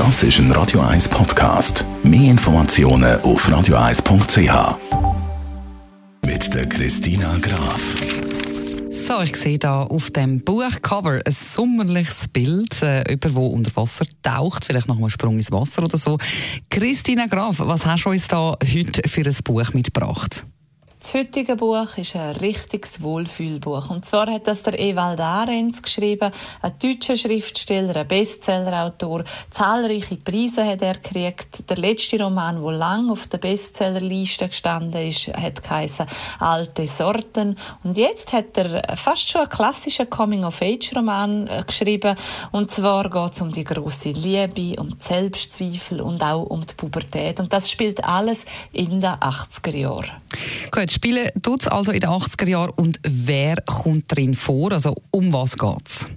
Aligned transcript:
Das 0.00 0.22
ist 0.22 0.38
ein 0.38 0.50
Radio 0.52 0.80
1 0.80 1.10
Podcast. 1.10 1.84
Mehr 2.02 2.30
Informationen 2.30 3.20
auf 3.20 3.46
radio1.ch. 3.46 4.78
Mit 6.24 6.54
der 6.54 6.66
Christina 6.66 7.36
Graf. 7.36 7.82
So, 8.90 9.20
ich 9.20 9.36
sehe 9.36 9.58
da 9.58 9.82
auf 9.82 10.10
dem 10.10 10.42
Buchcover 10.42 11.20
ein 11.22 11.32
sommerliches 11.34 12.28
Bild, 12.28 12.80
äh, 12.80 13.04
jemand, 13.10 13.24
der 13.24 13.36
unter 13.36 13.76
Wasser 13.76 14.06
taucht, 14.22 14.64
vielleicht 14.64 14.88
noch 14.88 14.96
einen 14.96 15.10
Sprung 15.10 15.36
ins 15.36 15.52
Wasser 15.52 15.82
oder 15.82 15.98
so. 15.98 16.16
Christina 16.70 17.26
Graf, 17.26 17.56
was 17.58 17.84
hast 17.84 18.06
du 18.06 18.08
uns 18.08 18.26
da 18.26 18.56
heute 18.74 19.06
für 19.06 19.26
ein 19.26 19.36
Buch 19.44 19.74
mitgebracht? 19.74 20.46
Das 21.02 21.14
heutige 21.14 21.56
Buch 21.56 21.96
ist 21.96 22.14
ein 22.14 22.36
richtiges 22.36 23.02
Wohlfühlbuch. 23.02 23.88
Und 23.88 24.04
zwar 24.04 24.30
hat 24.30 24.46
das 24.46 24.62
der 24.62 24.78
Ewald 24.78 25.18
Ahrens 25.18 25.82
geschrieben, 25.82 26.30
ein 26.60 26.72
deutscher 26.78 27.16
Schriftsteller, 27.16 27.96
ein 27.96 28.06
Bestsellerautor. 28.06 29.24
Zahlreiche 29.50 30.18
Preise 30.18 30.62
hat 30.64 30.82
er 30.82 30.94
gekriegt. 30.94 31.68
Der 31.70 31.78
letzte 31.78 32.22
Roman, 32.22 32.62
der 32.62 32.72
lang 32.72 33.10
auf 33.10 33.26
der 33.28 33.38
Bestsellerliste 33.38 34.48
gestanden 34.48 35.06
ist, 35.06 35.28
hat 35.28 35.62
geheißen 35.62 36.04
Alte 36.38 36.86
Sorten. 36.86 37.56
Und 37.82 37.96
jetzt 37.96 38.34
hat 38.34 38.58
er 38.58 38.94
fast 38.94 39.30
schon 39.30 39.40
einen 39.40 39.50
klassischen 39.50 40.10
Coming-of-Age-Roman 40.10 41.46
äh, 41.46 41.64
geschrieben. 41.66 42.14
Und 42.52 42.70
zwar 42.70 43.08
geht 43.08 43.32
es 43.32 43.40
um 43.40 43.50
die 43.50 43.64
große 43.64 44.10
Liebe, 44.10 44.78
um 44.78 44.90
die 44.90 45.02
Selbstzweifel 45.02 46.02
und 46.02 46.22
auch 46.22 46.42
um 46.42 46.66
die 46.66 46.74
Pubertät. 46.74 47.40
Und 47.40 47.54
das 47.54 47.70
spielt 47.70 48.04
alles 48.04 48.44
in 48.72 49.00
den 49.00 49.10
80er 49.10 49.76
Jahren. 49.76 50.10
Gut, 50.70 50.89
spielen 50.92 51.28
tut 51.42 51.62
es 51.62 51.68
also 51.68 51.92
in 51.92 52.00
den 52.00 52.10
80er 52.10 52.48
Jahren 52.48 52.70
und 52.70 53.00
wer 53.02 53.56
kommt 53.62 54.14
drin 54.14 54.34
vor? 54.34 54.72
Also 54.72 54.94
um 55.10 55.32
was 55.32 55.56
geht's? 55.56 56.08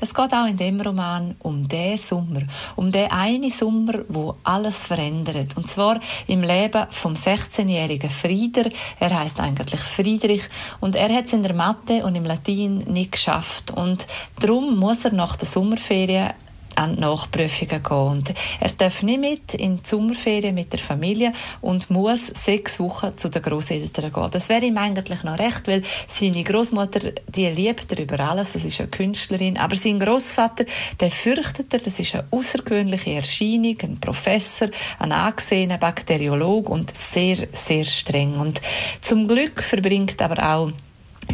Es 0.00 0.12
geht 0.12 0.32
auch 0.32 0.46
in 0.46 0.56
dem 0.56 0.80
Roman 0.80 1.36
um 1.40 1.68
den 1.68 1.96
Sommer, 1.96 2.42
um 2.74 2.92
den 2.92 3.10
einen 3.10 3.50
Sommer, 3.50 4.04
wo 4.08 4.36
alles 4.42 4.84
verändert. 4.84 5.56
Und 5.56 5.70
zwar 5.70 6.00
im 6.26 6.42
Leben 6.42 6.86
vom 6.90 7.14
16-jährigen 7.14 8.10
Frieder. 8.10 8.70
Er 8.98 9.18
heißt 9.18 9.40
eigentlich 9.40 9.80
Friedrich 9.80 10.42
und 10.80 10.96
er 10.96 11.14
hat 11.14 11.26
es 11.26 11.32
in 11.32 11.42
der 11.42 11.54
Mathe 11.54 12.04
und 12.04 12.14
im 12.14 12.24
Latin 12.24 12.78
nicht 12.78 13.12
geschafft. 13.12 13.70
Und 13.70 14.06
darum 14.38 14.76
muss 14.78 15.04
er 15.04 15.12
nach 15.12 15.36
der 15.36 15.48
Sommerferien 15.48 16.32
an 16.76 16.98
Nachprüfungen 16.98 17.82
gehen. 17.82 17.96
Und 17.96 18.34
er 18.60 18.70
darf 18.70 19.02
nicht 19.02 19.20
mit 19.20 19.54
in 19.54 19.76
die 19.76 19.88
Sommerferien 19.88 20.54
mit 20.54 20.72
der 20.72 20.80
Familie 20.80 21.32
und 21.60 21.90
muss 21.90 22.26
sechs 22.26 22.78
Wochen 22.78 23.16
zu 23.16 23.28
den 23.28 23.42
Großeltern 23.42 24.12
gehen. 24.12 24.30
Das 24.30 24.48
wäre 24.48 24.64
ihm 24.64 24.78
eigentlich 24.78 25.22
noch 25.22 25.38
recht, 25.38 25.66
weil 25.68 25.82
seine 26.08 26.44
Großmutter, 26.44 27.12
die 27.28 27.46
liebt 27.48 27.92
er 27.92 28.02
über 28.02 28.20
alles, 28.20 28.52
das 28.52 28.64
ist 28.64 28.80
eine 28.80 28.88
Künstlerin, 28.88 29.56
aber 29.56 29.76
sein 29.76 30.00
Großvater, 30.00 30.64
der 31.00 31.10
fürchtet 31.10 31.72
er, 31.72 31.80
das 31.80 31.98
ist 31.98 32.14
eine 32.14 32.26
außergewöhnliche 32.30 33.12
Erscheinung, 33.12 33.76
ein 33.82 34.00
Professor, 34.00 34.68
ein 34.98 35.12
angesehener 35.12 35.78
Bakteriolog 35.78 36.68
und 36.68 36.96
sehr, 36.96 37.48
sehr 37.52 37.84
streng. 37.84 38.38
Und 38.38 38.60
zum 39.00 39.26
Glück 39.26 39.62
verbringt 39.62 40.20
aber 40.22 40.54
auch 40.54 40.70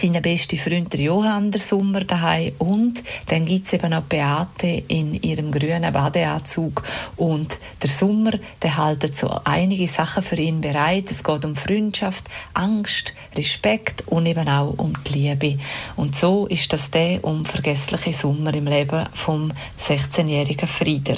seinen 0.00 0.22
besten 0.22 0.56
Freund 0.56 0.92
der 0.92 1.00
Johann 1.00 1.50
der 1.50 1.60
Sommer 1.60 2.00
daheim 2.00 2.52
und 2.58 3.02
dann 3.28 3.44
gibt's 3.44 3.72
eben 3.72 3.90
noch 3.90 4.02
Beate 4.02 4.84
in 4.88 5.14
ihrem 5.14 5.52
grünen 5.52 5.92
Badeanzug 5.92 6.82
und 7.16 7.58
der 7.82 7.90
Sommer, 7.90 8.32
der 8.62 8.76
haltet 8.76 9.16
so 9.16 9.28
einige 9.44 9.86
Sachen 9.86 10.22
für 10.22 10.36
ihn 10.36 10.60
bereit. 10.60 11.10
Es 11.10 11.22
geht 11.22 11.44
um 11.44 11.54
Freundschaft, 11.54 12.24
Angst, 12.54 13.12
Respekt 13.36 14.04
und 14.06 14.26
eben 14.26 14.48
auch 14.48 14.74
um 14.78 14.94
die 15.04 15.18
Liebe. 15.18 15.58
Und 15.96 16.16
so 16.16 16.46
ist 16.46 16.72
das 16.72 16.90
der 16.90 17.22
unvergessliche 17.22 18.12
Sommer 18.12 18.54
im 18.54 18.66
Leben 18.66 19.06
vom 19.12 19.52
16-jährigen 19.78 20.68
Frieder 20.68 21.16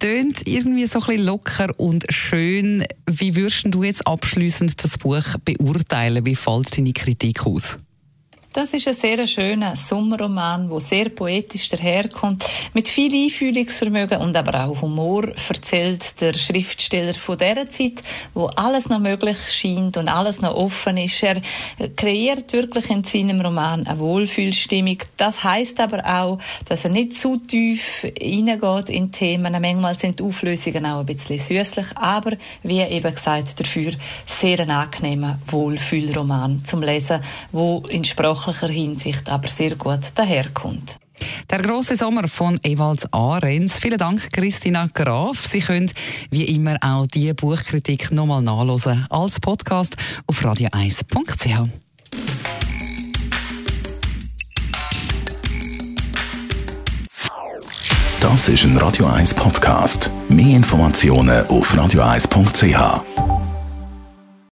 tönt 0.00 0.46
irgendwie 0.46 0.86
so 0.86 0.98
ein 0.98 1.06
bisschen 1.06 1.24
locker 1.24 1.68
und 1.78 2.04
schön. 2.10 2.84
Wie 3.08 3.36
würdest 3.36 3.64
du 3.68 3.82
jetzt 3.84 4.06
abschließend 4.06 4.84
das 4.84 4.98
Buch 4.98 5.24
beurteilen? 5.46 6.26
Wie 6.26 6.36
fällt 6.36 6.76
deine 6.76 6.92
Kritik 6.92 7.46
aus? 7.46 7.78
Das 8.54 8.72
ist 8.72 8.86
ein 8.86 8.94
sehr 8.94 9.26
schöner 9.26 9.74
Sommerroman, 9.74 10.70
wo 10.70 10.78
sehr 10.78 11.08
poetisch 11.08 11.70
daherkommt, 11.70 12.44
mit 12.72 12.86
viel 12.86 13.12
Einfühlungsvermögen 13.12 14.20
und 14.20 14.36
aber 14.36 14.64
auch 14.64 14.80
Humor 14.80 15.24
erzählt 15.48 16.20
der 16.20 16.34
Schriftsteller 16.34 17.14
von 17.14 17.36
dieser 17.36 17.68
Zeit, 17.68 18.04
wo 18.32 18.46
alles 18.46 18.88
noch 18.88 19.00
möglich 19.00 19.38
scheint 19.50 19.96
und 19.96 20.08
alles 20.08 20.40
noch 20.40 20.54
offen 20.54 20.98
ist. 20.98 21.20
Er 21.24 21.42
kreiert 21.96 22.52
wirklich 22.52 22.90
in 22.90 23.02
seinem 23.02 23.40
Roman 23.40 23.88
eine 23.88 23.98
Wohlfühlstimmung. 23.98 24.98
Das 25.16 25.42
heißt 25.42 25.80
aber 25.80 26.04
auch, 26.06 26.38
dass 26.68 26.84
er 26.84 26.90
nicht 26.90 27.14
zu 27.14 27.38
tief 27.38 28.06
hineingeht 28.16 28.88
in 28.88 29.10
Themen. 29.10 29.60
Manchmal 29.60 29.98
sind 29.98 30.20
die 30.20 30.22
Auflösungen 30.22 30.86
auch 30.86 31.00
ein 31.00 31.06
bisschen 31.06 31.40
süßlich, 31.40 31.86
aber 31.96 32.36
wie 32.62 32.82
eben 32.82 33.12
gesagt, 33.12 33.58
dafür 33.58 33.94
sehr 34.26 34.60
ein 34.60 34.70
angenehmer 34.70 35.40
Wohlfühlroman 35.48 36.64
zum 36.64 36.82
Lesen, 36.82 37.20
wo 37.50 37.82
in 37.88 38.04
Sprache 38.04 38.43
sprachlicher 38.44 38.72
Hinsicht 38.72 39.28
aber 39.30 39.48
sehr 39.48 39.74
gut 39.76 40.00
daherkommt. 40.14 40.98
Der 41.50 41.62
große 41.62 41.96
Sommer 41.96 42.28
von 42.28 42.58
Ewalds 42.62 43.10
Ahrens. 43.12 43.78
Vielen 43.78 43.98
Dank, 43.98 44.32
Christina 44.32 44.88
Graf. 44.92 45.46
Sie 45.46 45.60
können 45.60 45.90
wie 46.30 46.44
immer 46.44 46.76
auch 46.82 47.06
die 47.06 47.32
Buchkritik 47.32 48.10
nochmal 48.10 48.42
nachlesen 48.42 49.06
als 49.08 49.40
Podcast 49.40 49.96
auf 50.26 50.44
radio1.ch. 50.44 51.68
Das 58.20 58.48
ist 58.48 58.64
ein 58.64 58.76
Radio 58.78 59.06
1 59.06 59.34
Podcast. 59.34 60.10
Mehr 60.28 60.56
Informationen 60.56 61.46
auf 61.46 61.72
radio1.ch. 61.74 63.23